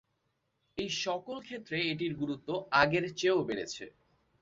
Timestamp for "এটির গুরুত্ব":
1.91-2.49